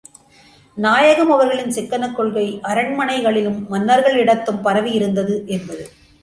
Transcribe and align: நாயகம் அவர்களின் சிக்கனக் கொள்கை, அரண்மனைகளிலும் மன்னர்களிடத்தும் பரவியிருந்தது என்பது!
நாயகம் 0.77 1.31
அவர்களின் 1.31 1.69
சிக்கனக் 1.71 2.15
கொள்கை, 2.15 2.45
அரண்மனைகளிலும் 2.63 3.59
மன்னர்களிடத்தும் 3.69 4.63
பரவியிருந்தது 4.65 5.47
என்பது! 5.47 5.85